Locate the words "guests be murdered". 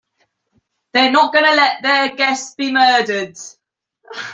2.15-3.37